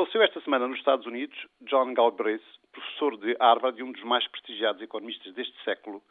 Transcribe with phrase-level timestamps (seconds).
[0.00, 2.40] Faleceu esta semana nos Estados Unidos John Galbraith,
[2.72, 6.02] professor de Harvard e um dos mais prestigiados economistas deste século,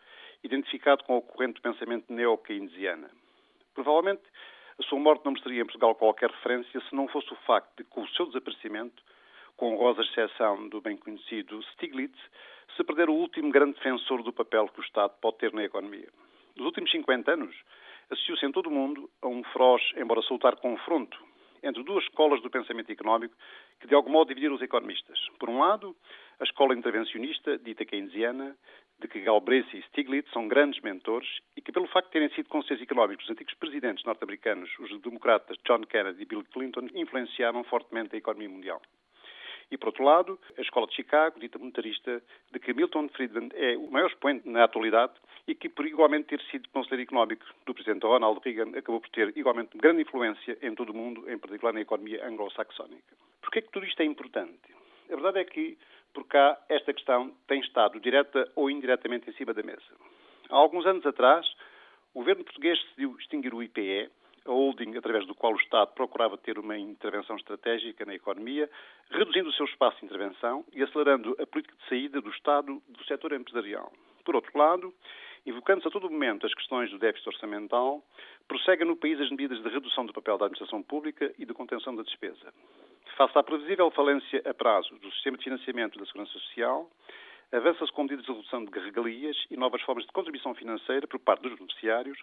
[0.43, 3.09] identificado com o corrente de pensamento neo-keynesiana.
[3.73, 4.21] Provavelmente
[4.79, 7.83] a sua morte não mostraria em Portugal qualquer referência se não fosse o facto de,
[7.85, 9.01] com o seu desaparecimento,
[9.57, 12.19] com honrosa exceção do bem conhecido Stiglitz,
[12.77, 16.09] se perder o último grande defensor do papel que o Estado pode ter na economia.
[16.55, 17.55] Nos últimos 50 anos,
[18.11, 21.28] assistiu-se em todo o mundo a um feroz, embora salutar, confronto
[21.63, 23.35] entre duas escolas do pensamento económico
[23.79, 25.19] que de algum modo dividiram os economistas.
[25.39, 25.95] Por um lado,
[26.39, 28.55] a escola intervencionista, dita keynesiana,
[28.99, 32.49] de que Galbraith e Stiglitz são grandes mentores e que, pelo facto de terem sido
[32.49, 38.15] conselheiros económicos dos antigos presidentes norte-americanos, os democratas John Kennedy e Bill Clinton, influenciaram fortemente
[38.15, 38.81] a economia mundial.
[39.71, 43.77] E, por outro lado, a Escola de Chicago, dita monetarista, de que Milton Friedman é
[43.77, 45.13] o maior expoente na atualidade
[45.47, 49.35] e que, por igualmente ter sido conselheiro económico do presidente Ronald Reagan, acabou por ter
[49.37, 53.15] igualmente grande influência em todo o mundo, em particular na economia anglo-saxónica.
[53.41, 54.59] Por que é que tudo isto é importante?
[55.11, 55.77] A verdade é que,
[56.13, 59.81] por cá, esta questão tem estado direta ou indiretamente em cima da mesa.
[60.49, 61.45] Há alguns anos atrás,
[62.13, 64.09] o governo português decidiu extinguir o IPE,
[64.49, 68.69] a holding através do qual o Estado procurava ter uma intervenção estratégica na economia,
[69.09, 73.03] reduzindo o seu espaço de intervenção e acelerando a política de saída do Estado do
[73.05, 73.91] setor empresarial.
[74.25, 74.93] Por outro lado,
[75.45, 78.03] invocando-se a todo momento as questões do déficit orçamental,
[78.47, 81.95] prossegue no país as medidas de redução do papel da administração pública e de contenção
[81.95, 82.53] da despesa.
[83.17, 86.89] Face à previsível falência a prazo do sistema de financiamento da Segurança Social,
[87.51, 91.41] avança-se com medidas de redução de regalias e novas formas de contribuição financeira por parte
[91.41, 92.19] dos beneficiários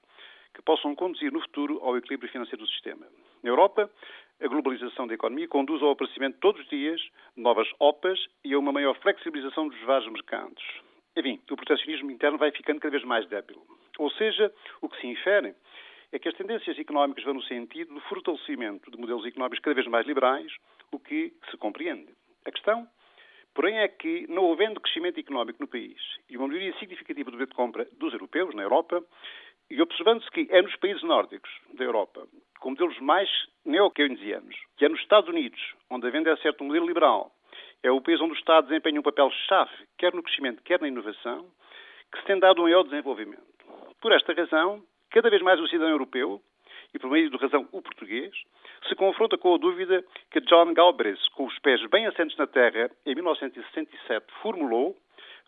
[0.56, 3.06] que possam conduzir no futuro ao equilíbrio financeiro do sistema.
[3.42, 3.90] Na Europa,
[4.40, 6.98] a globalização da economia conduz ao aparecimento todos os dias
[7.36, 10.64] de novas OPAs e a uma maior flexibilização dos vários mercados.
[11.14, 13.62] Enfim, o protecionismo interno vai ficando cada vez mais débil.
[13.98, 15.54] Ou seja, o que se infere
[16.10, 19.86] é que as tendências económicas vão no sentido do fortalecimento de modelos económicos cada vez
[19.86, 20.50] mais liberais,
[20.90, 22.14] o que se compreende.
[22.46, 22.88] A questão
[23.56, 25.96] Porém, é que, não havendo crescimento económico no país
[26.28, 29.02] e uma maioria significativa do poder de compra dos europeus na Europa,
[29.70, 32.27] e observando-se que é nos países nórdicos da Europa,
[32.60, 33.28] com modelos mais
[33.64, 35.60] neo-keynesianos, que é nos Estados Unidos,
[35.90, 37.32] onde a venda é certo um modelo liberal,
[37.82, 41.46] é o país onde o Estado desempenha um papel-chave, quer no crescimento, quer na inovação,
[42.12, 43.42] que se tem dado um maior desenvolvimento.
[44.00, 46.40] Por esta razão, cada vez mais o cidadão europeu,
[46.94, 48.33] e por meio de razão o português,
[48.88, 52.90] se confronta com a dúvida que John Galbraith, com os pés bem assentes na terra,
[53.04, 54.96] em 1967, formulou,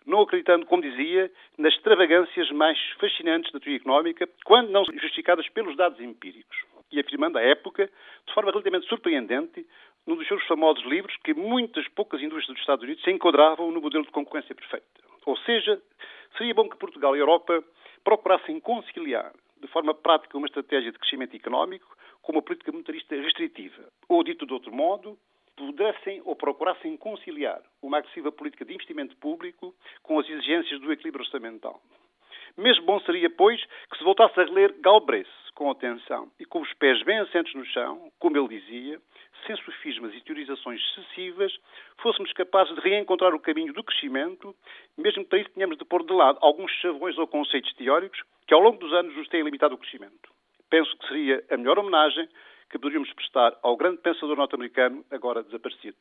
[0.09, 5.77] não acreditando, como dizia, nas extravagâncias mais fascinantes da teoria económica, quando não justificadas pelos
[5.77, 6.57] dados empíricos.
[6.91, 7.91] E afirmando à época,
[8.27, 9.67] de forma relativamente surpreendente,
[10.07, 13.83] num dos seus famosos livros, que muitas poucas indústrias dos Estados Unidos se enquadravam no
[13.83, 14.87] modelo de concorrência perfeita.
[15.27, 15.79] Ou seja,
[16.39, 17.63] seria bom que Portugal e Europa
[18.03, 23.85] procurassem conciliar de forma prática uma estratégia de crescimento económico com uma política monetarista restritiva.
[24.09, 25.19] Ou, dito de outro modo,
[25.59, 31.25] pudessem ou procurassem conciliar uma agressiva política de investimento público com as exigências do equilíbrio
[31.25, 31.83] orçamental.
[32.57, 36.73] Mesmo bom seria, pois, que se voltasse a reler Galbraith com atenção e com os
[36.75, 39.01] pés bem assentos no chão, como ele dizia,
[39.47, 41.53] sem sofismas e teorizações excessivas,
[41.99, 44.55] fôssemos capazes de reencontrar o caminho do crescimento,
[44.97, 48.55] mesmo que para isso tenhamos de pôr de lado alguns chavões ou conceitos teóricos que
[48.55, 50.31] ao longo dos anos nos têm limitado o crescimento.
[50.71, 52.29] Penso que seria a melhor homenagem
[52.71, 55.97] que poderíamos prestar ao grande pensador norte-americano agora desaparecido.